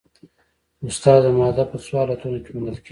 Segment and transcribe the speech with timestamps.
[0.87, 2.79] استاده ماده په څو حالتونو کې موندل کیږي